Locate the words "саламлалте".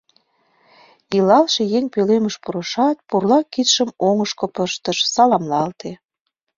5.13-5.91